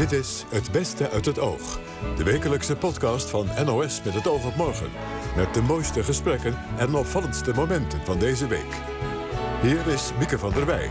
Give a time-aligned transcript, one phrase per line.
[0.00, 1.80] Dit is Het Beste uit het Oog.
[2.16, 4.90] De wekelijkse podcast van NOS met het oog op morgen.
[5.36, 8.74] Met de mooiste gesprekken en opvallendste momenten van deze week.
[9.62, 10.90] Hier is Mieke van der Wij.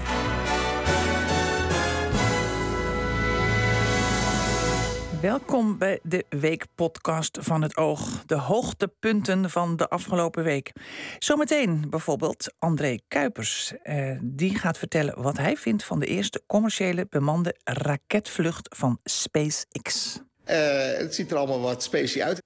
[5.22, 8.24] Welkom bij de Weekpodcast van het Oog.
[8.26, 10.72] De hoogtepunten van de afgelopen week.
[11.18, 13.74] Zometeen bijvoorbeeld André Kuipers.
[13.84, 20.20] Eh, die gaat vertellen wat hij vindt van de eerste commerciële bemande raketvlucht van SpaceX.
[20.46, 20.56] Uh,
[20.98, 22.42] het ziet er allemaal wat specie uit.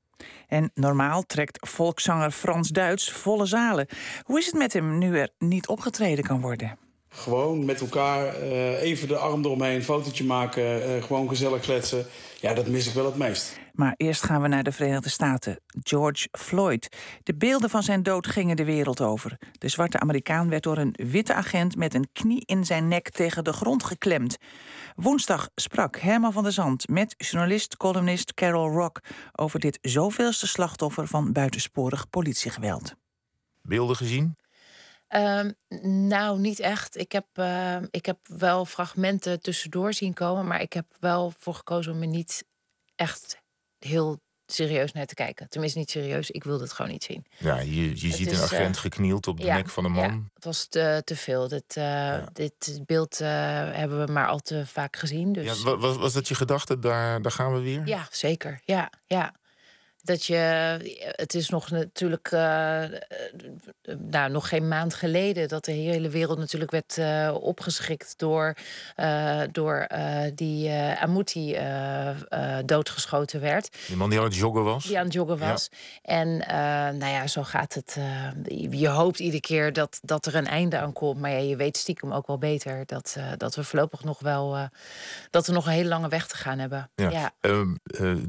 [0.47, 3.87] En normaal trekt volkszanger Frans Duits volle zalen.
[4.23, 6.77] Hoe is het met hem nu er niet opgetreden kan worden?
[7.15, 12.05] Gewoon met elkaar uh, even de arm eromheen, een fotootje maken, uh, gewoon gezellig kletsen.
[12.39, 13.59] Ja, dat mis ik wel het meest.
[13.73, 15.59] Maar eerst gaan we naar de Verenigde Staten.
[15.83, 16.97] George Floyd.
[17.23, 19.37] De beelden van zijn dood gingen de wereld over.
[19.51, 23.43] De zwarte Amerikaan werd door een witte agent met een knie in zijn nek tegen
[23.43, 24.37] de grond geklemd.
[24.95, 28.99] Woensdag sprak Herman van der Zand met journalist, columnist Carol Rock
[29.31, 32.93] over dit zoveelste slachtoffer van buitensporig politiegeweld.
[33.61, 34.35] Beelden gezien?
[35.15, 35.41] Uh,
[35.91, 36.97] nou, niet echt.
[36.97, 41.53] Ik heb, uh, ik heb wel fragmenten tussendoor zien komen, maar ik heb wel voor
[41.53, 42.43] gekozen om er niet
[42.95, 43.37] echt
[43.79, 45.49] heel serieus naar te kijken.
[45.49, 46.31] Tenminste, niet serieus.
[46.31, 47.25] Ik wilde het gewoon niet zien.
[47.37, 49.91] Ja, je, je ziet is, een agent uh, geknield op de ja, nek van een
[49.91, 50.03] man.
[50.03, 51.47] Ja, het was te, te veel.
[51.47, 52.29] Dit, uh, ja.
[52.33, 53.27] dit beeld uh,
[53.71, 55.33] hebben we maar al te vaak gezien.
[55.33, 55.61] Dus...
[55.61, 56.79] Ja, was, was dat je gedachte?
[56.79, 57.87] Daar, daar gaan we weer?
[57.87, 58.61] Ja, zeker.
[58.63, 59.33] Ja, ja
[60.03, 60.35] dat je,
[61.15, 62.83] het is nog natuurlijk, uh,
[63.97, 68.53] nou, nog geen maand geleden dat de hele wereld natuurlijk werd uh, opgeschrikt door,
[68.97, 69.87] uh, door
[70.35, 71.57] die Amouti
[72.65, 73.77] doodgeschoten werd.
[73.87, 74.85] Die man die aan het joggen was?
[74.85, 75.69] Die aan het joggen was.
[75.71, 75.77] Ja.
[76.01, 76.37] En
[76.97, 77.97] nou ja, zo gaat het.
[78.69, 81.19] je hoopt iedere keer dat, dat er een einde aan komt.
[81.19, 84.69] Maar ja, je weet stiekem ook wel beter dat, dat we voorlopig nog wel,
[85.29, 86.89] dat we nog een hele lange weg te gaan hebben.
[86.95, 87.09] Ja.
[87.09, 87.31] ja.
[87.39, 87.75] Ehm,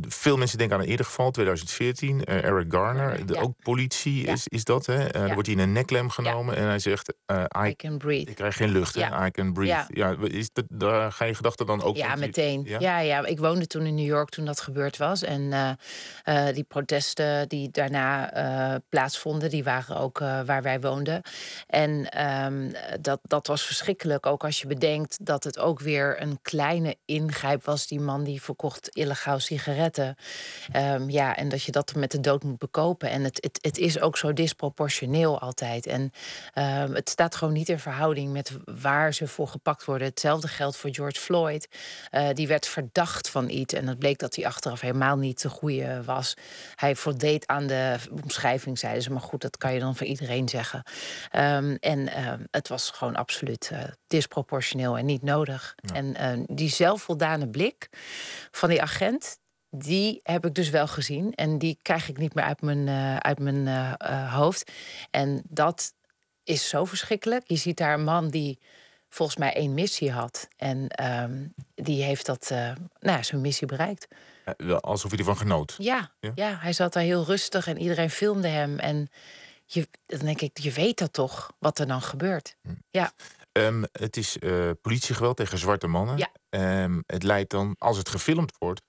[0.08, 2.22] veel mensen denken aan een eerder geval, 2000 2014.
[2.28, 3.40] Uh, Eric Garner, de, ja.
[3.40, 4.32] ook politie ja.
[4.32, 4.86] is, is dat.
[4.86, 5.08] Hè?
[5.08, 7.14] Dan wordt hij in een neklem genomen en hij zegt...
[7.26, 8.30] Uh, I, I, can breathe.
[8.30, 9.26] Ik krijg geen lucht, hè?
[9.26, 9.86] I can breathe.
[9.88, 10.16] Ja.
[10.20, 11.96] is dat, daar ga je gedachten dan ook...
[11.96, 12.64] Ja, meteen.
[12.64, 12.98] Ja?
[12.98, 15.22] Ja, ik woonde toen in New York toen dat gebeurd was.
[15.22, 15.78] En
[16.52, 21.22] die protesten die daarna plaatsvonden, die waren ook waar wij woonden.
[21.66, 24.26] En um, dat, dat was verschrikkelijk.
[24.26, 27.86] Ook als je bedenkt dat het ook weer een kleine ingrijp was.
[27.86, 30.16] Die man die verkocht illegaal sigaretten.
[30.76, 33.10] Um, ja, en dat je dat met de dood moet bekopen.
[33.10, 35.86] En het, het, het is ook zo disproportioneel altijd.
[35.86, 36.12] En
[36.54, 40.08] uh, het staat gewoon niet in verhouding met waar ze voor gepakt worden.
[40.08, 41.68] Hetzelfde geldt voor George Floyd.
[42.12, 43.74] Uh, die werd verdacht van iets.
[43.74, 46.34] En het bleek dat hij achteraf helemaal niet de goede was.
[46.74, 49.12] Hij voldeed aan de omschrijving, zeiden ze.
[49.12, 50.82] Maar goed, dat kan je dan voor iedereen zeggen.
[51.32, 55.74] Um, en uh, het was gewoon absoluut uh, disproportioneel en niet nodig.
[55.76, 55.94] Ja.
[55.94, 57.88] En die zelfvoldane blik
[58.50, 59.42] van die agent
[59.76, 61.34] die heb ik dus wel gezien.
[61.34, 64.72] En die krijg ik niet meer uit mijn, uh, uit mijn uh, uh, hoofd.
[65.10, 65.94] En dat
[66.44, 67.42] is zo verschrikkelijk.
[67.46, 68.58] Je ziet daar een man die
[69.08, 70.48] volgens mij één missie had.
[70.56, 72.52] En um, die heeft dat,
[72.98, 74.06] nou, zijn missie bereikt.
[74.80, 75.74] alsof hij ervan genoot.
[75.78, 76.56] Ja, ja, ja?
[76.60, 78.78] hij zat daar heel rustig en iedereen filmde hem.
[78.78, 79.08] En
[79.64, 82.56] je, dan denk ik, je weet dat toch, wat er dan gebeurt.
[82.62, 82.74] Hm.
[82.90, 83.12] Ja.
[83.52, 84.36] Um, het is
[84.80, 86.16] politiegeweld tegen zwarte mannen.
[86.16, 86.82] Ja.
[86.82, 88.82] Um, het leidt dan, als het gefilmd wordt,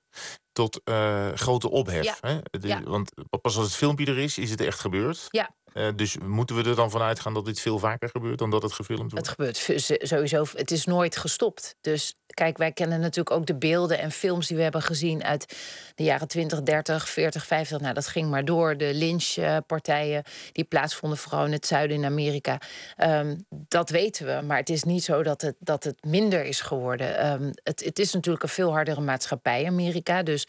[0.56, 2.04] tot uh, grote ophef.
[2.04, 2.16] Ja.
[2.22, 2.38] Hè?
[2.60, 2.82] De, Ja.
[2.84, 3.12] Want
[3.42, 5.28] pas als het filmpje er is, is het echt gebeurd.
[5.30, 5.50] Ja.
[5.78, 8.62] Uh, dus moeten we er dan vanuit gaan dat dit veel vaker gebeurt dan dat
[8.62, 9.28] het gefilmd wordt?
[9.28, 10.46] Het gebeurt sowieso.
[10.54, 11.76] Het is nooit gestopt.
[11.82, 15.58] Dus kijk, wij kennen natuurlijk ook de beelden en films die we hebben gezien uit
[15.96, 17.80] de jaren 20, 30, 40, 50.
[17.80, 18.78] Nou, dat ging maar door.
[18.78, 22.62] De lynchpartijen die plaatsvonden vooral in het zuiden in Amerika.
[22.98, 24.46] Um, dat weten we.
[24.46, 27.32] Maar het is niet zo dat het, dat het minder is geworden.
[27.32, 30.24] Um, het, het is natuurlijk een veel hardere maatschappij, Amerika.
[30.24, 30.48] Dus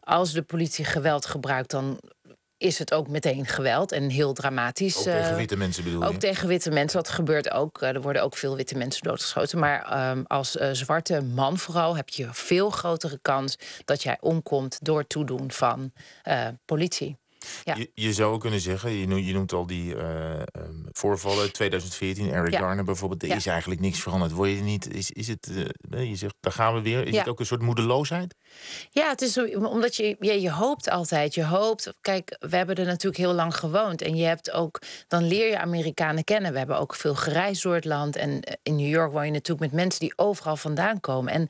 [0.00, 2.00] als de politie geweld gebruikt, dan
[2.58, 4.96] is het ook meteen geweld en heel dramatisch.
[4.96, 7.02] Ook tegen uh, witte mensen bedoel Ook tegen witte mensen.
[7.02, 7.82] Dat gebeurt ook.
[7.82, 9.58] Uh, er worden ook veel witte mensen doodgeschoten.
[9.58, 14.78] Maar um, als uh, zwarte man vooral heb je veel grotere kans dat jij omkomt
[14.82, 15.92] door toedoen van
[16.28, 17.16] uh, politie.
[17.64, 17.74] Ja.
[17.76, 20.02] Je, je, zou kunnen zeggen, je noemt, je noemt al die uh,
[20.92, 22.58] voorvallen, 2014, Eric Ja.
[22.58, 23.34] Garner bijvoorbeeld, er Ja.
[23.34, 24.32] is eigenlijk niks veranderd.
[24.32, 25.48] Word je niet, is, is het,
[25.90, 28.34] uh, je zegt, daar gaan we weer, is het ook een soort moedeloosheid?
[28.90, 31.34] Ja, het is omdat je, je, je hoopt altijd.
[31.34, 31.92] Je hoopt.
[32.00, 34.02] Kijk, we hebben er natuurlijk heel lang gewoond.
[34.02, 34.80] En je hebt ook.
[35.08, 36.52] Dan leer je Amerikanen kennen.
[36.52, 38.16] We hebben ook veel gereisd door het land.
[38.16, 41.32] En in New York woon je natuurlijk met mensen die overal vandaan komen.
[41.32, 41.48] En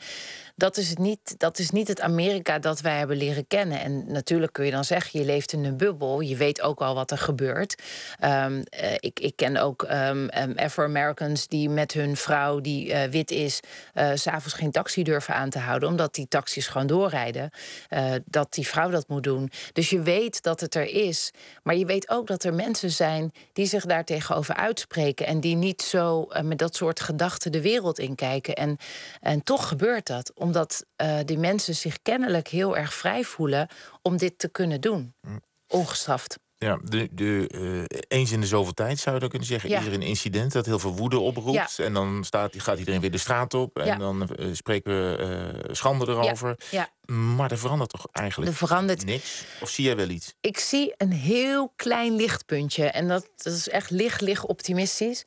[0.56, 3.80] dat is, niet, dat is niet het Amerika dat wij hebben leren kennen.
[3.80, 6.20] En natuurlijk kun je dan zeggen, je leeft in een bubbel.
[6.20, 7.82] Je weet ook al wat er gebeurt.
[8.24, 8.62] Um,
[8.98, 13.60] ik, ik ken ook um, Afro-Americans die met hun vrouw, die uh, wit is,
[13.94, 15.88] uh, s'avonds geen taxi durven aan te houden.
[15.88, 17.50] Omdat die taxis gewoon doorrijden.
[18.24, 19.50] Dat die vrouw dat moet doen.
[19.72, 21.30] Dus je weet dat het er is.
[21.62, 25.26] Maar je weet ook dat er mensen zijn die zich daar tegenover uitspreken.
[25.26, 28.54] En die niet zo met dat soort gedachten de wereld inkijken.
[28.54, 28.76] En,
[29.20, 33.68] en toch gebeurt dat omdat uh, die mensen zich kennelijk heel erg vrij voelen
[34.02, 35.14] om dit te kunnen doen.
[35.20, 35.40] Mm.
[35.68, 36.38] Ongestraft.
[36.58, 39.70] Ja, de, de, uh, eens in de zoveel tijd zou je dan kunnen zeggen.
[39.70, 39.80] Ja.
[39.80, 41.78] Is er een incident dat heel veel woede oproept.
[41.78, 43.78] En dan staat, gaat iedereen weer de straat op.
[43.78, 46.56] En dan uh, spreken we schande erover.
[47.06, 49.04] Maar er verandert toch eigenlijk er verandert...
[49.04, 49.44] niks?
[49.60, 50.34] Of zie jij wel iets?
[50.40, 52.84] Ik zie een heel klein lichtpuntje.
[52.84, 55.24] En dat, dat is echt licht, licht optimistisch.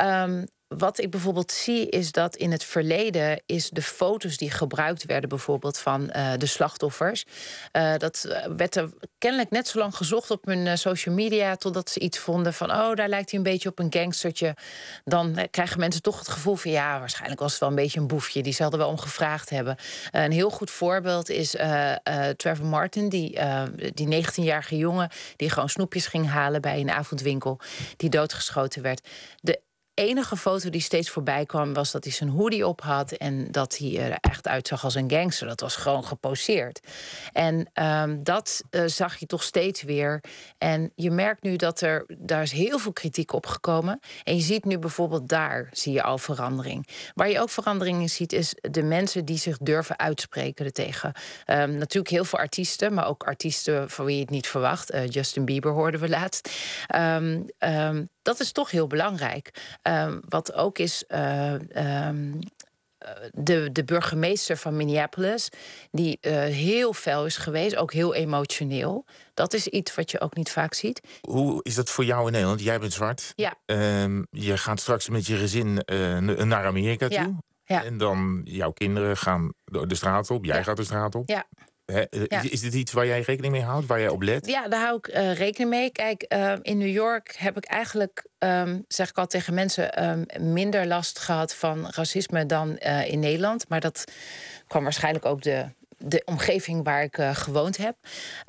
[0.00, 5.04] Um, wat ik bijvoorbeeld zie is dat in het verleden is de foto's die gebruikt
[5.04, 7.24] werden, bijvoorbeeld van uh, de slachtoffers,
[7.72, 11.90] uh, dat eh, werd er kennelijk net zo lang gezocht op hun social media totdat
[11.90, 14.56] ze iets vonden van oh daar lijkt hij een beetje op een gangstertje.
[15.04, 18.06] Dan krijgen mensen toch het gevoel van ja waarschijnlijk was het wel een beetje een
[18.06, 18.42] boefje.
[18.42, 19.76] Die zouden wel om gevraagd hebben.
[20.10, 21.50] een heel goed voorbeeld is
[22.36, 23.38] Trevor Martin, die,
[23.94, 27.58] die 19-jarige jongen die gewoon snoepjes ging halen bij een avondwinkel,
[27.96, 29.08] die doodgeschoten werd.
[29.40, 29.60] De
[29.98, 33.78] enige foto die steeds voorbij kwam was dat hij zijn hoodie op had en dat
[33.78, 35.46] hij er echt uitzag als een gangster.
[35.46, 36.80] Dat was gewoon geposeerd.
[37.32, 40.20] En um, dat uh, zag je toch steeds weer.
[40.58, 44.00] En je merkt nu dat er daar is heel veel kritiek op gekomen.
[44.24, 46.88] En je ziet nu bijvoorbeeld daar zie je al verandering.
[47.14, 51.12] Waar je ook verandering in ziet, is de mensen die zich durven uitspreken ertegen.
[51.46, 54.94] Um, natuurlijk heel veel artiesten, maar ook artiesten van wie je het niet verwacht.
[54.94, 56.50] Uh, Justin Bieber hoorden we laatst.
[56.96, 57.46] Um,
[58.28, 59.76] dat is toch heel belangrijk.
[59.82, 61.04] Um, wat ook is.
[61.08, 61.52] Uh,
[62.08, 62.38] um,
[63.30, 65.48] de, de burgemeester van Minneapolis,
[65.90, 69.06] die uh, heel fel is geweest, ook heel emotioneel.
[69.34, 71.00] Dat is iets wat je ook niet vaak ziet.
[71.20, 72.62] Hoe is dat voor jou in Nederland?
[72.62, 73.32] Jij bent zwart.
[73.34, 73.54] Ja.
[73.66, 77.18] Um, je gaat straks met je gezin uh, naar Amerika toe.
[77.18, 77.40] Ja.
[77.64, 77.84] Ja.
[77.84, 80.62] En dan jouw kinderen gaan de straat op, jij ja.
[80.62, 81.28] gaat de straat op.
[81.28, 81.44] Ja.
[81.88, 84.46] Eh, is dit iets waar jij rekening mee houdt, waar jij op let?
[84.46, 85.90] Ja, daar hou ik uh, rekening mee.
[85.90, 90.52] Kijk, uh, in New York heb ik eigenlijk, um, zeg ik al tegen mensen, um,
[90.52, 93.68] minder last gehad van racisme dan in Nederland.
[93.68, 94.04] Maar dat
[94.66, 95.64] kwam waarschijnlijk ook de
[95.98, 97.96] de omgeving waar ik uh, gewoond heb.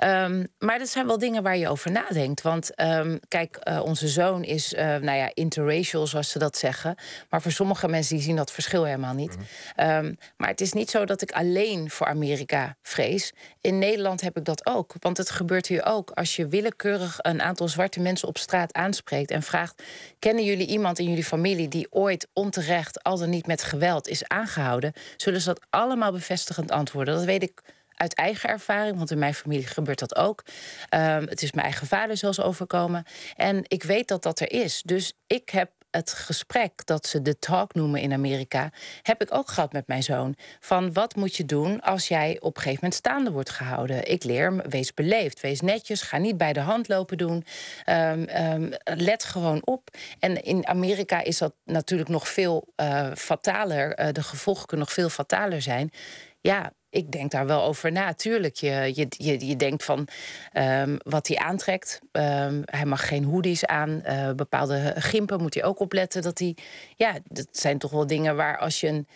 [0.04, 2.42] Um, maar dat zijn wel dingen waar je over nadenkt.
[2.42, 6.96] Want um, kijk, uh, onze zoon is uh, nou ja, interracial, zoals ze dat zeggen.
[7.30, 9.38] Maar voor sommige mensen die zien dat verschil helemaal niet.
[9.76, 9.90] -hmm.
[9.90, 13.34] um, maar het is niet zo dat ik alleen voor Amerika vrees.
[13.62, 14.94] In Nederland heb ik dat ook.
[15.00, 16.12] Want het gebeurt hier ook.
[16.12, 19.84] Als je willekeurig een aantal zwarte mensen op straat aanspreekt en vraagt:
[20.20, 24.28] kennen jullie iemand in jullie familie die ooit onterecht, al dan niet met geweld, is
[24.28, 24.94] aangehouden?
[25.18, 27.16] Zullen ze dat allemaal bevestigend antwoorden?
[27.16, 27.62] Dat weet ik
[27.94, 30.44] uit eigen ervaring, want in mijn familie gebeurt dat ook.
[30.96, 33.04] Um, het is mijn eigen vader zelfs overkomen.
[33.36, 34.82] En ik weet dat dat er is.
[34.86, 38.72] Dus ik heb het gesprek dat ze de talk noemen in Amerika,
[39.02, 40.36] heb ik ook gehad met mijn zoon.
[40.60, 44.12] Van wat moet je doen als jij op een gegeven moment staande wordt gehouden?
[44.12, 47.46] Ik leer hem, wees beleefd, wees netjes, ga niet bij de hand lopen doen.
[47.86, 49.90] Um, um, let gewoon op.
[50.20, 54.00] En in Amerika is dat natuurlijk nog veel uh, fataler.
[54.00, 55.92] Uh, de gevolgen kunnen nog veel fataler zijn.
[56.42, 58.14] Ja, ik denk daar wel over na.
[58.14, 60.08] Tuurlijk, je, je, je, je denkt van
[60.54, 62.00] um, wat hij aantrekt.
[62.12, 64.02] Um, hij mag geen hoodies aan.
[64.06, 66.22] Uh, bepaalde gimpen moet hij ook opletten.
[66.22, 66.58] Dat hij,
[66.96, 69.08] ja, dat zijn toch wel dingen waar als je een,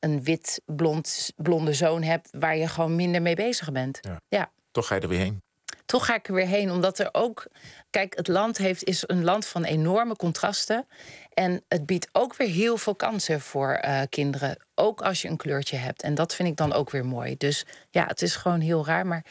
[0.00, 2.28] een wit blond, blonde zoon hebt...
[2.38, 3.98] waar je gewoon minder mee bezig bent.
[4.00, 4.20] Ja.
[4.28, 4.50] ja.
[4.70, 5.43] Toch ga je er weer heen
[5.86, 6.70] toch ga ik er weer heen.
[6.70, 7.46] Omdat er ook.
[7.90, 10.86] Kijk, het land heeft, is een land van enorme contrasten.
[11.34, 14.56] En het biedt ook weer heel veel kansen voor uh, kinderen.
[14.74, 16.02] Ook als je een kleurtje hebt.
[16.02, 17.36] En dat vind ik dan ook weer mooi.
[17.36, 19.06] Dus ja, het is gewoon heel raar.
[19.06, 19.24] Maar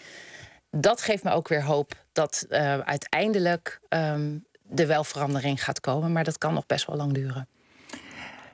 [0.72, 4.46] dat geeft me ook weer hoop dat uh, uiteindelijk um,
[4.76, 6.12] er wel verandering gaat komen.
[6.12, 7.48] Maar dat kan nog best wel lang duren.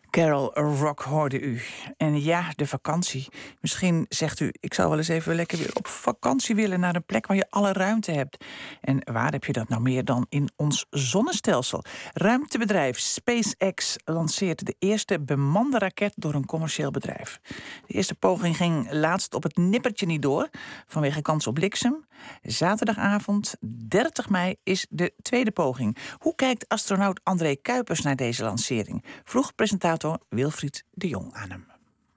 [0.10, 1.62] Carol Rock hoorde u.
[1.98, 3.28] En ja, de vakantie.
[3.62, 6.80] Misschien zegt u, ik zou wel eens even lekker weer op vakantie willen...
[6.80, 8.46] naar een plek waar je alle ruimte hebt.
[8.82, 11.84] En waar heb je dat nou meer dan in ons zonnestelsel?
[12.14, 16.14] Ruimtebedrijf SpaceX lanceert de eerste bemande raket...
[16.16, 17.40] door een commercieel bedrijf.
[17.88, 20.50] De eerste poging ging laatst op het nippertje niet door...
[20.88, 22.08] vanwege kans op bliksem.
[22.42, 23.56] Zaterdagavond,
[23.88, 25.98] 30 mei, is de tweede poging.
[26.18, 29.04] Hoe kijkt astronaut André Kuipers naar deze lancering?
[29.24, 31.68] Vroeg presentator Wilfried de Jong aan hem.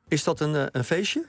[0.09, 1.27] Is dat een, eh, een feestje?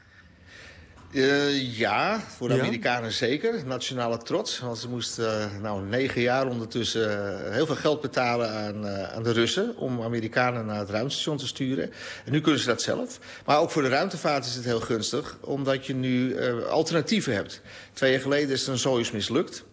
[1.14, 3.66] Uh, ja, voor de Amerikanen zeker.
[3.66, 4.60] Nationale trots.
[4.60, 7.10] Want ze moesten uh, nou, negen jaar ondertussen
[7.46, 9.78] uh, heel veel geld betalen aan, aan, de Russen...
[9.78, 11.92] om Amerikanen naar het ruimtestation te sturen.
[12.26, 13.20] En nu kunnen ze dat zelf.
[13.46, 15.38] Maar ook voor de ruimtevaart is het heel gunstig...
[15.42, 17.62] omdat je nu alternatieven hebt.
[17.94, 19.64] Twee jaar geleden is een Soyuz mislukt.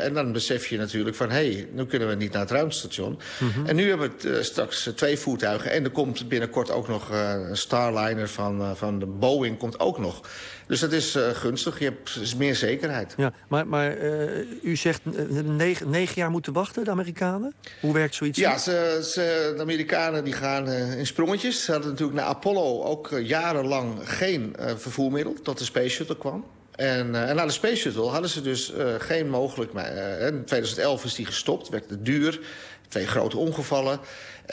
[0.00, 1.30] en dan besef je natuurlijk van...
[1.30, 3.20] hé, hey, nu kunnen we niet naar het ruimtestation.
[3.38, 3.66] -hmm.
[3.66, 5.70] En nu hebben we straks twee voertuigen.
[5.70, 10.22] En er komt binnenkort ook nog een Starliner van, van de Boeing komt ook nog...
[10.70, 11.78] Dus dat is uh, gunstig.
[11.78, 13.14] Je hebt meer zekerheid.
[13.16, 17.54] Ja, maar, maar uh, u zegt uh, negen, negen, jaar moeten wachten, de Amerikanen?
[17.80, 18.38] Hoe werkt zoiets?
[18.38, 21.64] Ja, ze, ze, de Amerikanen die gaan in sprongetjes.
[21.64, 25.34] Ze hadden natuurlijk naar Apollo ook jarenlang geen vervoermiddel...
[25.42, 26.44] tot de Space Shuttle kwam.
[26.74, 29.72] En, en na de Space Shuttle hadden ze dus geen mogelijk...
[30.20, 32.40] in 2011 is die gestopt, werd het duur.
[32.88, 34.00] Twee grote ongevallen.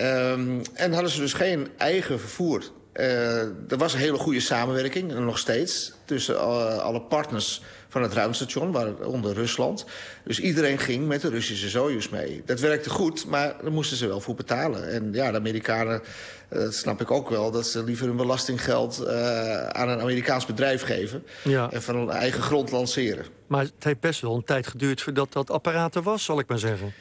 [0.01, 2.63] Um, en hadden ze dus geen eigen vervoer
[2.97, 5.91] er was een hele goede samenwerking, en nog steeds...
[6.05, 9.85] tussen alle, alle partners van het ruimstation, waaronder Rusland.
[10.23, 12.41] Dus iedereen ging met de Russische Soyuz mee.
[12.45, 14.89] Dat werkte goed, maar daar moesten ze wel voor betalen.
[14.89, 16.01] En ja, de Amerikanen,
[16.49, 17.51] uh, dat snap ik ook wel...
[17.51, 21.23] dat ze liever hun belastinggeld uh, aan een Amerikaans bedrijf geven...
[21.43, 21.71] Ja.
[21.71, 23.25] en van hun eigen grond lanceren.
[23.47, 26.47] Maar het heeft best wel een tijd geduurd voordat dat apparaat er was, zal ik
[26.47, 26.93] maar zeggen.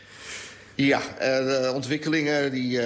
[0.74, 2.80] Ja, de ontwikkelingen die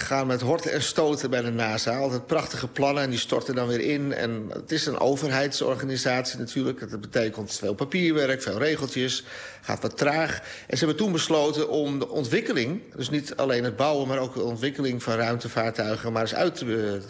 [0.00, 1.96] gaan met horten en stoten bij de NASA.
[1.96, 4.12] Altijd prachtige plannen en die storten dan weer in.
[4.12, 6.90] En het is een overheidsorganisatie natuurlijk.
[6.90, 9.24] Dat betekent veel papierwerk, veel regeltjes.
[9.60, 10.40] Gaat wat traag.
[10.66, 12.80] En ze hebben toen besloten om de ontwikkeling...
[12.96, 16.12] dus niet alleen het bouwen, maar ook de ontwikkeling van ruimtevaartuigen...
[16.12, 17.00] maar eens uit te,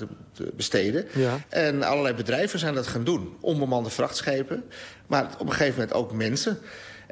[0.55, 1.07] besteden.
[1.15, 1.41] Ja.
[1.49, 3.37] En allerlei bedrijven zijn dat gaan doen.
[3.41, 4.65] Onbemande vrachtschepen.
[5.07, 6.59] Maar op een gegeven moment ook mensen...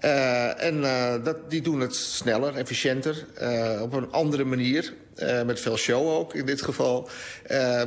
[0.05, 4.93] Uh, en uh, dat, die doen het sneller, efficiënter, uh, op een andere manier.
[5.47, 7.09] met veel show ook in dit geval.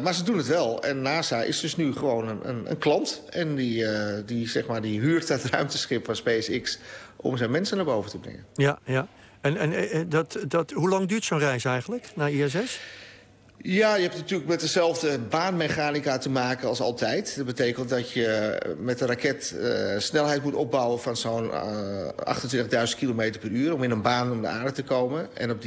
[0.02, 0.84] maar ze doen het wel.
[0.84, 3.22] En NASA is dus nu gewoon een, een, een klant.
[3.30, 3.86] En die,
[4.26, 6.80] die, zeg maar, die huurt dat ruimteschip van SpaceX...
[7.16, 8.46] om zijn mensen naar boven te brengen.
[8.54, 9.08] Ja, ja.
[9.42, 12.80] En, en dat, dat, hoe lang duurt zo'n reis eigenlijk naar ISS?
[13.62, 17.36] Ja, je hebt natuurlijk met dezelfde baanmechanica te maken als altijd.
[17.36, 22.08] Dat betekent dat je met een raket uh, snelheid moet opbouwen van zo'n uh,
[22.92, 23.74] 28.000 km per uur...
[23.74, 25.30] om in een baan om de aarde te komen.
[25.34, 25.62] En op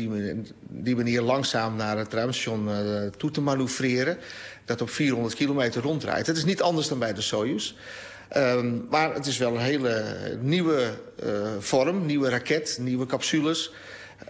[0.68, 4.18] die manier, langzaam naar het ruimstation uh, toe te manoeuvreren.
[4.64, 6.26] Dat op 400 kilometer ronddraait.
[6.26, 7.75] Het is niet anders dan bij de Soyuz.
[8.37, 10.04] Um, maar het is wel een hele
[10.40, 10.90] nieuwe
[11.58, 13.72] vorm, nieuwe raket, nieuwe capsules...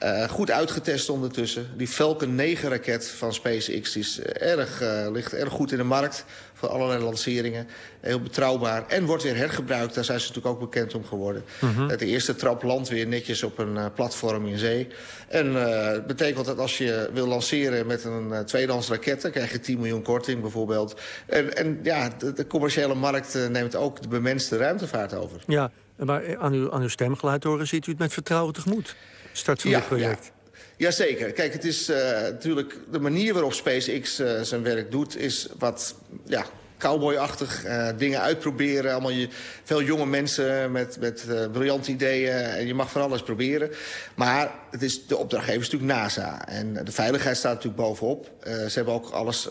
[0.03, 1.67] Uh, goed uitgetest ondertussen.
[1.77, 6.25] Die Falcon 9-raket van SpaceX is erg, uh, ligt erg goed in de markt...
[6.55, 7.69] voor allerlei lanceringen.
[8.01, 8.85] Heel betrouwbaar.
[8.89, 9.95] En wordt weer hergebruikt.
[9.95, 11.45] Daar zijn ze natuurlijk ook bekend om geworden.
[11.61, 11.91] Mm -hmm.
[11.91, 14.89] uh, de eerste trap landt weer netjes op een platform in zee.
[15.29, 19.23] En het betekent dat als je wil lanceren met een tweedehands raket...
[19.23, 21.01] dan krijg je 10 miljoen korting bijvoorbeeld.
[21.27, 25.43] En, en ja, de, de commerciële markt neemt ook de bemenste ruimtevaart over.
[25.47, 28.97] Ja, maar aan uw, aan uw stemgeluid horen ziet u het met vertrouwen tegemoet
[29.33, 30.25] start van ja, dit project.
[30.25, 30.31] Ja.
[30.77, 31.33] Jazeker.
[31.33, 35.17] Kijk, het is uh, natuurlijk de manier waarop SpaceX uh, zijn werk doet...
[35.17, 35.95] is wat
[36.27, 36.47] ja,
[36.83, 38.93] cowboyachtig uh, dingen uitproberen.
[38.93, 39.29] Allemaal je,
[39.65, 42.33] veel jonge mensen met, met uh, briljante ideeën.
[42.33, 43.71] En je mag van alles proberen.
[44.15, 46.49] Maar het is, de opdrachtgever is natuurlijk NASA.
[46.49, 48.31] En de veiligheid staat natuurlijk bovenop.
[48.47, 49.49] Uh, ze hebben ook alles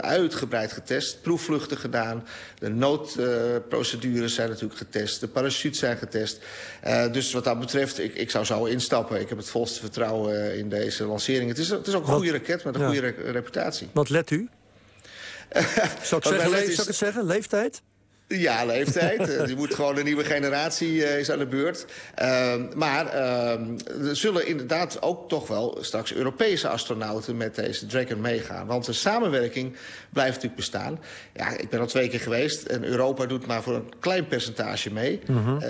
[0.00, 1.22] uitgebreid getest.
[1.22, 2.24] Proefvluchten gedaan.
[2.58, 5.20] De noodprocedures zijn natuurlijk getest.
[5.20, 6.38] De parachutes zijn getest.
[7.12, 9.20] dus wat dat betreft, ik, ik zou zo instappen.
[9.20, 11.48] Ik heb het volste vertrouwen in deze lancering.
[11.48, 12.86] Het is, het is ook een goede raket met een ja.
[12.86, 13.88] goede re reputatie.
[13.92, 14.48] Wat let u?
[16.02, 16.78] Zal ik, zeggen, le- is...
[16.78, 17.26] ik het zeggen?
[17.26, 17.82] Leeftijd?
[18.28, 19.48] Ja, leeftijd.
[19.48, 21.86] Je moet gewoon een nieuwe generatie uh, is aan de beurt.
[22.22, 28.20] Uh, maar uh, er zullen inderdaad ook toch wel straks Europese astronauten met deze Dragon
[28.20, 28.66] meegaan.
[28.66, 29.76] Want de samenwerking
[30.12, 31.00] blijft natuurlijk bestaan.
[31.34, 34.92] Ja, ik ben al twee keer geweest en Europa doet maar voor een klein percentage
[34.92, 35.20] mee.
[35.26, 35.60] -huh.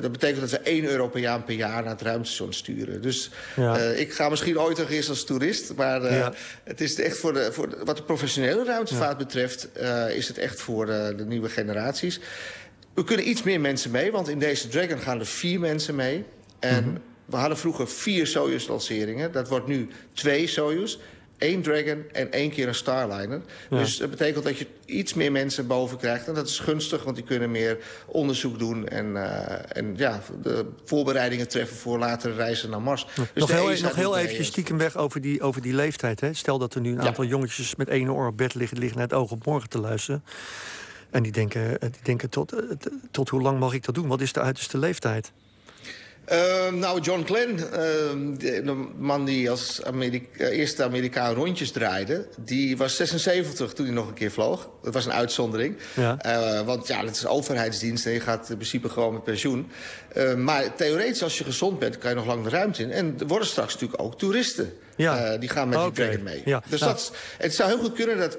[0.00, 3.02] dat betekent dat we één Europeaan per jaar naar het ruimtestation sturen.
[3.02, 3.76] Dus ja.
[3.78, 5.74] ik ga misschien ooit nog eens als toerist.
[5.74, 6.32] Maar ja.
[6.64, 9.24] het is echt voor, de, voor de, wat de professionele ruimtevaart ja.
[9.24, 9.68] betreft...
[10.14, 12.20] is het echt voor de, de nieuwe generatie generaties.
[12.94, 16.24] We kunnen iets meer mensen mee, want in deze Dragon gaan er vier mensen mee.
[16.58, 17.02] En mm -hmm.
[17.24, 19.32] we hadden vroeger vier Soyuz-lanceringen.
[19.32, 20.98] Dat wordt nu twee Soyuz.
[21.38, 23.40] één Dragon en één keer een Starliner.
[23.70, 23.78] Ja.
[23.78, 26.28] Dus dat betekent dat je iets meer mensen boven krijgt.
[26.28, 28.88] En dat is gunstig, want die kunnen meer onderzoek doen...
[28.88, 33.06] en, uh, en ja, de voorbereidingen treffen voor latere reizen naar Mars.
[33.14, 33.22] Ja.
[33.32, 36.20] Dus nog heel, e nog heel eventjes stiekem weg over die, over die leeftijd.
[36.20, 36.34] Hè?
[36.34, 38.78] Stel dat er nu een aantal jongetjes met één oor op bed liggen...
[38.78, 40.24] liggen naar het oog op morgen te luisteren.
[41.12, 42.52] En die denken, die denken tot,
[43.10, 44.08] tot hoe lang mag ik dat doen?
[44.08, 45.32] Wat is de uiterste leeftijd?
[46.24, 52.26] Ehm, nou, John Glenn, ehm, de, man die als Amerika eerste Amerikaan rondjes draaide...
[52.38, 54.68] die was 76 toen hij nog een keer vloog.
[54.82, 55.76] Dat was een uitzondering.
[55.94, 56.16] Ja.
[56.64, 59.70] want ja, het is overheidsdienst en je gaat in principe gewoon met pensioen.
[60.12, 62.90] Ehm, maar theoretisch, als je gezond bent, kan je nog lang de ruimte in.
[62.90, 64.72] En er worden straks natuurlijk ook toeristen.
[64.96, 65.36] Ja.
[65.36, 66.42] die gaan met die Dragon mee.
[66.44, 66.62] Ja.
[66.66, 68.38] Dus dat, het zou heel goed kunnen dat,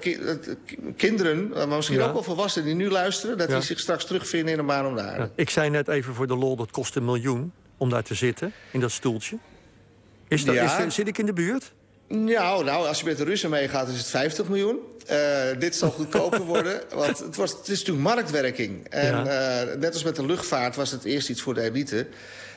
[0.97, 3.37] kinderen, maar misschien ook wel volwassenen die nu luisteren...
[3.37, 5.29] dat die zich straks terugvinden in een maan om de aarde.
[5.35, 8.53] Ik zei net even voor de lol, dat kost een miljoen om daar te zitten,
[8.71, 9.37] in dat stoeltje?
[10.27, 11.71] Is dat, is, zit ik in de buurt?
[12.07, 14.79] Nou, nou, als je met de Russen meegaat, is het 50 miljoen.
[15.11, 18.87] Uh, dit zal goedkoper worden, want het, was, het is natuurlijk marktwerking.
[18.89, 22.07] En uh, net als met de luchtvaart was het eerst iets voor de elite.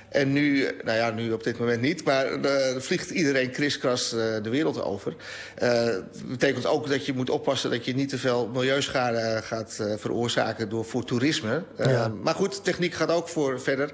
[0.09, 4.21] En nu, nou ja, nu op dit moment niet, maar uh, vliegt iedereen kriskras uh,
[4.43, 5.17] de wereld over.
[5.63, 9.81] Uh, dat betekent ook dat je moet oppassen dat je niet te veel milieuschade gaat
[9.97, 11.63] veroorzaken door, voor toerisme.
[11.79, 12.09] Ja.
[12.23, 13.91] Maar goed, techniek gaat ook voor verder.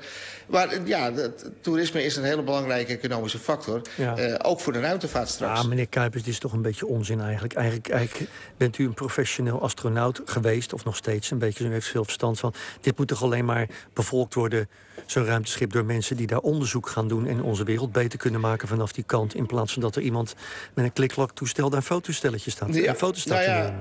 [0.47, 1.13] Maar ja,
[1.61, 3.81] toerisme is een hele belangrijke economische factor.
[3.95, 4.39] Ja.
[4.43, 5.61] ook voor de ruimtevaart straks.
[5.61, 7.55] Ja, meneer Kuipers, dit is toch een beetje onzin eigenlijk.
[7.55, 11.87] Eigenlijk, eigenlijk bent u een professioneel astronaut geweest, of nog steeds een beetje, u heeft
[11.87, 12.55] veel verstand van.
[12.81, 14.69] Dit moet toch alleen maar bevolkt worden
[15.07, 18.69] zo'n ruimteschip door mensen die daar onderzoek gaan doen en onze wereld beter kunnen maken
[18.69, 19.35] vanaf die kant.
[19.35, 20.35] In plaats van dat er iemand
[20.75, 22.75] met een klikklak-toestel daar een fotostelletje staat.
[22.75, 23.75] Ja, foto's nou ja,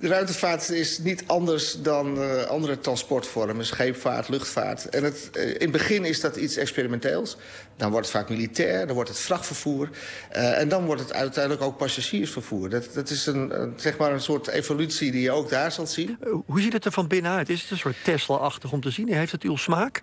[0.00, 4.88] de ruimtevaart is niet anders dan uh, andere transportvormen, scheepvaart, luchtvaart.
[4.88, 7.36] En het, uh, in het begin is dat iets experimenteels.
[7.76, 9.88] Dan wordt het vaak militair, dan wordt het vrachtvervoer.
[10.36, 12.68] Uh, en dan wordt het uiteindelijk ook passagiersvervoer.
[12.68, 15.90] Dat, dat is een, een, zeg maar een soort evolutie die je ook daar zult
[15.90, 16.18] zien.
[16.46, 17.48] hoe ziet het er van binnenuit?
[17.48, 19.12] Is het een soort Tesla-achtig om te zien?
[19.12, 20.02] Heeft het uw smaak?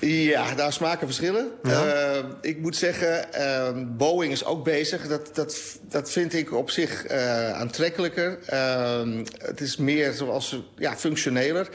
[0.00, 1.50] Ja, daar smaken verschillen.
[1.62, 5.08] Uh, ik moet zeggen, uh, Boeing is ook bezig.
[5.08, 8.38] Dat, dat, dat vind ik op zich uh, aantrekkelijker.
[8.46, 11.68] Ehm, het is meer zoals, ja, functioneler.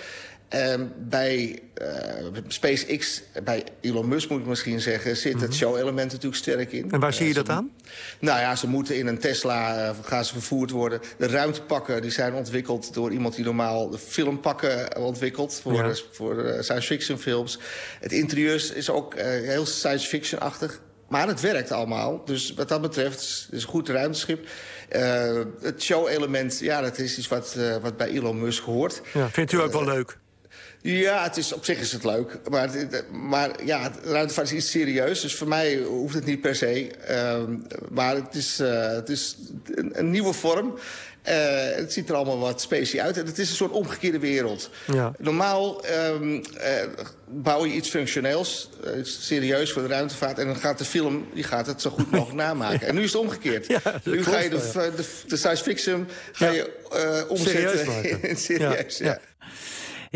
[0.55, 1.87] Uh, bij uh,
[2.47, 5.17] SpaceX, bij Elon Musk moet ik misschien zeggen...
[5.17, 5.51] zit het mhm.
[5.51, 6.91] show-element natuurlijk sterk in.
[6.91, 7.71] En waar zie je dat aan?
[8.19, 10.99] Nou ja, ze moeten in een Tesla uh, gaan ze vervoerd worden.
[11.17, 15.59] De ruimtepakken die zijn ontwikkeld door iemand die normaal filmpakken ontwikkelt...
[15.61, 15.93] voor, ja.
[16.11, 17.59] voor science fiction films.
[17.99, 20.81] Het interieur is ook heel science fiction-achtig.
[21.07, 22.25] Maar het werkt allemaal.
[22.25, 24.47] Dus wat dat betreft is het een goed ruimteschip.
[24.91, 29.01] Uh, het show-element, ja, dat is iets wat, uh, wat bij Elon Musk hoort.
[29.13, 30.17] Ja, vindt u ook wel leuk?
[30.83, 32.39] Ja, het is, op zich is het leuk.
[32.49, 32.69] Maar,
[33.11, 35.21] maar ja, ruimtevaart is iets serieus.
[35.21, 36.91] Dus voor mij hoeft het niet per se.
[37.09, 37.43] Uh,
[37.89, 39.37] maar het is, uh, het is
[39.75, 40.73] een, een nieuwe vorm.
[41.29, 41.35] Uh,
[41.75, 43.17] het ziet er allemaal wat specie uit.
[43.17, 44.69] En het is een soort omgekeerde wereld.
[44.87, 45.13] Ja.
[45.17, 46.41] Normaal um, uh,
[47.27, 50.39] bouw je iets functioneels, iets serieus voor de ruimtevaart...
[50.39, 52.87] en dan gaat de film die gaat het zo goed mogelijk namaken.
[52.87, 53.67] En nu is het omgekeerd.
[53.67, 58.97] Ja, nu ga je de, de, de, science fiction ga je, omzetten serieus in serieus.
[58.97, 59.19] ja.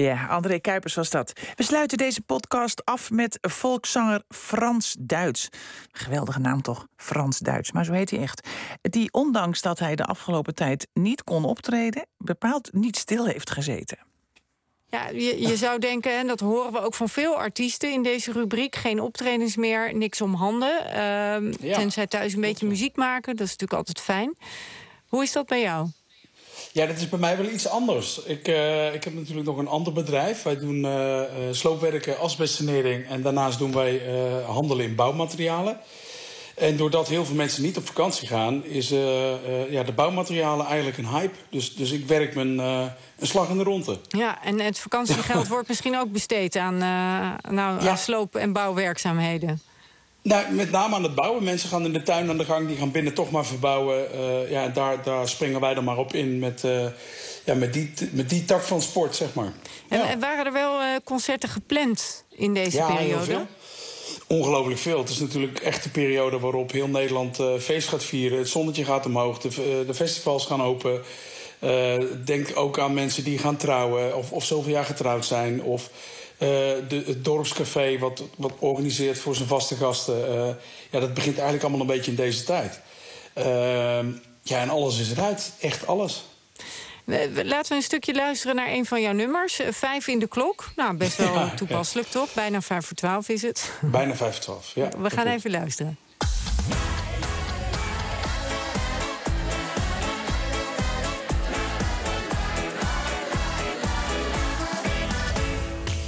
[0.03, 1.33] Ja, André Kuipers was dat.
[1.55, 5.49] We sluiten deze podcast af met volkszanger Frans Duits.
[5.91, 8.47] Geweldige naam toch, Frans Duits, maar zo heet hij echt.
[8.81, 12.05] Die ondanks dat hij de afgelopen tijd niet kon optreden...
[12.17, 13.97] bepaald niet stil heeft gezeten.
[14.89, 18.31] Ja, je, je zou denken, en dat horen we ook van veel artiesten in deze
[18.31, 18.75] rubriek...
[18.75, 20.81] geen optredens meer, niks om handen.
[20.85, 24.37] Uh, ja, tenzij thuis een beetje muziek maken, dat is natuurlijk altijd fijn.
[25.07, 25.89] Hoe is dat bij jou?
[26.77, 28.23] Ja, dat is bij mij wel iets anders.
[28.23, 30.43] Ik, uh, ik heb natuurlijk nog een ander bedrijf.
[30.43, 33.07] Wij doen uh, sloopwerken, asbestsanering...
[33.07, 35.79] en daarnaast doen wij uh, handelen in bouwmaterialen.
[36.55, 38.65] En doordat heel veel mensen niet op vakantie gaan...
[38.65, 38.89] is
[39.69, 41.35] ja, de bouwmaterialen eigenlijk een hype.
[41.49, 43.99] Dus, dus ik werk mijn een slag in de ronde.
[44.07, 47.89] Ja, en het vakantiegeld wordt misschien ook besteed aan, nou, ja.
[47.89, 49.61] aan sloop- en bouwwerkzaamheden.
[50.27, 51.43] Nou, met name aan het bouwen.
[51.43, 54.07] Mensen gaan in de tuin aan de gang, die gaan binnen toch maar verbouwen.
[54.15, 56.85] Uh, ja, daar, daar springen wij dan maar op in met, uh,
[57.43, 59.53] ja, met, die, met die tak van sport, zeg maar.
[59.87, 60.17] En, ja.
[60.17, 63.45] waren er wel uh, concerten gepland in deze ja, periode?
[64.27, 64.99] Ongelooflijk veel.
[64.99, 68.37] Het is natuurlijk echt de periode waarop heel Nederland feest gaat vieren.
[68.37, 71.01] Het zonnetje gaat omhoog, de, de festivals gaan open.
[72.25, 75.63] denk ook aan mensen die gaan trouwen of, of zoveel jaar getrouwd zijn.
[75.63, 75.89] Of
[76.37, 80.19] de, het dorpscafé wat, wat organiseert voor zijn vaste gasten.
[80.29, 80.47] Uh,
[80.91, 82.79] ja, dat begint eigenlijk allemaal een beetje in deze tijd.
[83.37, 83.43] Uh,
[84.41, 85.51] ja, en alles is eruit.
[85.59, 86.25] Echt alles.
[87.43, 89.59] Laten we een stukje luisteren naar een van jouw nummers.
[89.69, 90.69] Vijf in de klok.
[90.75, 92.19] Nou, best wel ja, toepasselijk, ja.
[92.19, 92.33] toch?
[92.33, 93.71] Bijna vijf voor twaalf is het.
[93.81, 94.89] Bijna vijf voor twaalf, ja.
[94.97, 95.97] We gaan even luisteren.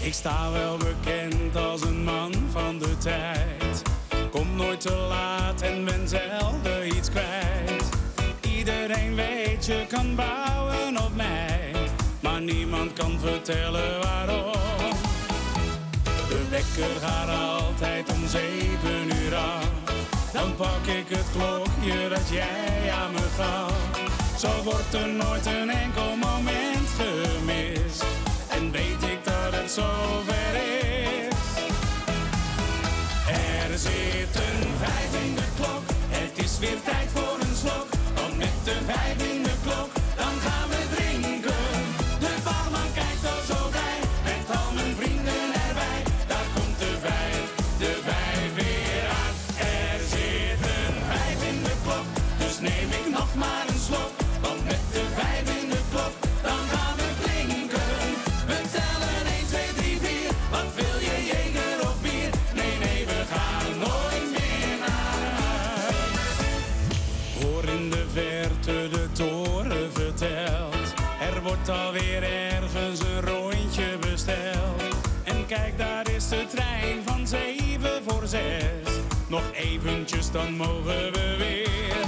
[0.09, 3.81] Ik sta wel bekend als een man van de tijd.
[4.31, 7.89] Kom nooit te laat en ben zelden iets kwijt.
[8.57, 11.71] Iedereen weet je kan bouwen op mij,
[12.19, 14.91] maar niemand kan vertellen waarom.
[16.03, 19.69] De wekker gaat altijd om zeven uur af.
[20.33, 23.73] Dan pak ik het klokje dat jij aan me gaf.
[24.37, 27.78] Zo wordt er nooit een enkel moment gemist.
[29.69, 31.33] Zover is.
[33.27, 35.83] Er zit een vijf in de klok.
[36.07, 37.87] Het is weer tijd voor een slok.
[38.15, 39.48] Want met de vijf in de
[79.27, 82.01] Nog eventjes, dan mogen we weer.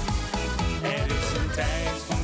[0.92, 2.21] Er is een tijd van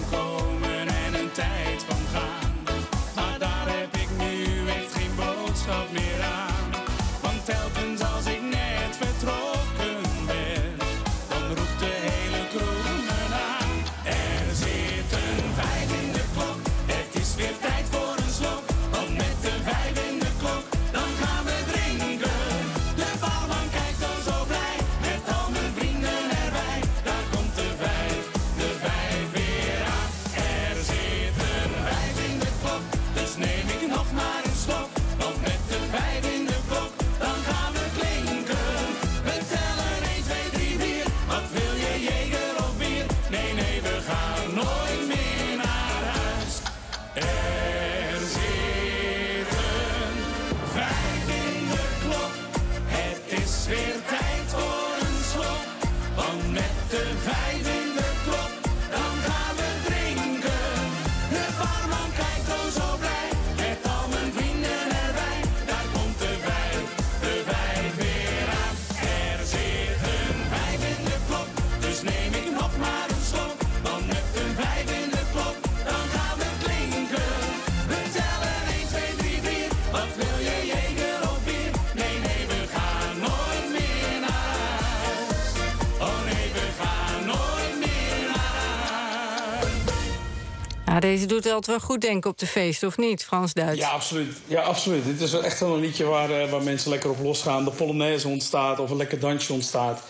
[91.17, 93.79] deze doet altijd wel goed denken op de feest, of niet, Frans-Duits?
[93.79, 94.37] Ja, absoluut.
[94.47, 95.05] Ja, absoluut.
[95.05, 97.63] Dit is echt wel een liedje waar, eh, waar mensen lekker op losgaan.
[97.65, 100.01] De Polonaise ontstaat of een lekker dansje ontstaat.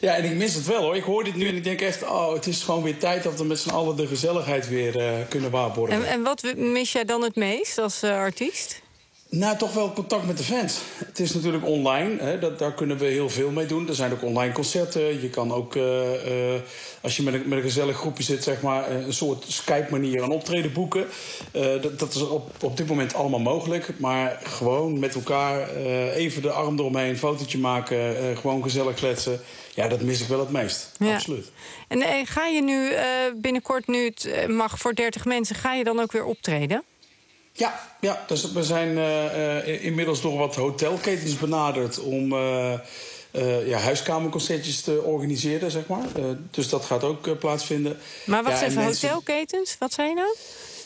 [0.00, 0.96] Ja, en ik mis het wel hoor.
[0.96, 3.38] Ik hoor dit nu en ik denk echt, oh, het is gewoon weer tijd dat
[3.38, 5.94] we met z'n allen de gezelligheid weer eh, kunnen waarborgen.
[5.94, 8.80] En, en wat mis jij dan het meest als eh, artiest?
[9.30, 10.78] Nou, toch wel contact met de fans.
[11.06, 13.88] Het is natuurlijk online, hè, dat, daar kunnen we heel veel mee doen.
[13.88, 15.20] Er zijn ook online concerten.
[15.20, 16.60] Je kan ook, eh, eh,
[17.00, 20.22] als je met een, met een gezellig groepje zit, zeg maar, eh, een soort Skype-manier
[20.22, 21.06] een optreden boeken.
[21.52, 23.98] Eh, dat, dat is op, op dit moment allemaal mogelijk.
[23.98, 28.94] Maar gewoon met elkaar eh, even de arm eromheen, een fotootje maken, eh, gewoon gezellig
[28.94, 29.40] kletsen.
[29.74, 30.90] Ja, dat mis ik wel het meest.
[30.98, 31.14] Ja.
[31.14, 31.50] Absoluut.
[31.88, 33.04] En ga je nu eh,
[33.36, 36.82] binnenkort, nu het mag voor 30 mensen, ga je dan ook weer optreden?
[37.58, 42.72] Ja, ja dus we zijn eh, eh, inmiddels door wat hotelketens benaderd om eh,
[43.66, 46.06] ja, huiskamerconcertjes te organiseren, zeg maar.
[46.50, 47.98] Dus dat gaat ook plaatsvinden.
[48.24, 50.36] Maar wacht Ja, en even, mensen- hotelketens, wat zei je nou?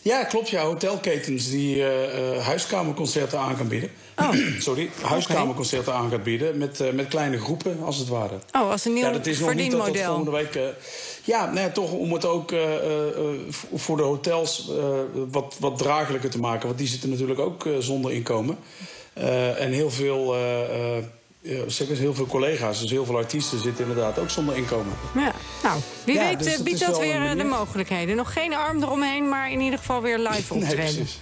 [0.02, 0.48] Ja, klopt.
[0.48, 3.90] Ja, hotelketens die eh, eh, huiskamerconcerten aan gaan bieden.
[4.58, 8.38] Sorry, huiskamerconcerten aan gaat bieden met, eh, met kleine groepen, als het ware.
[8.52, 10.58] Oh, als een nieuw Ja, dat is nog niet dat volgende week...
[11.24, 12.54] ja, nee, toch om het ook
[13.74, 14.70] voor de hotels
[15.30, 16.66] wat, wat draaglijker te maken.
[16.66, 18.58] Want die zitten natuurlijk ook zonder inkomen.
[19.58, 20.34] En heel veel,
[21.42, 24.92] ja, eens, heel veel collega's, dus heel veel artiesten zitten inderdaad ook zonder inkomen.
[25.14, 28.16] Ja, nou, wie Ja, weet dus eh, dat biedt dat weer eh, de mogelijkheden.
[28.16, 30.94] Nog geen arm eromheen, maar in ieder geval weer live Nee, optreden.
[30.94, 31.18] precies.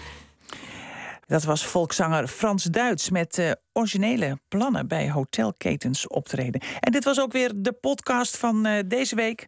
[1.31, 6.61] Dat was volkszanger Frans Duits met eh, originele plannen bij hotelketens optreden.
[6.81, 9.47] En dit was ook weer de podcast van eh, deze week.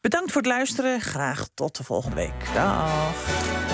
[0.00, 1.00] Bedankt voor het luisteren.
[1.00, 2.54] Graag tot de volgende week.
[2.54, 3.71] Dag.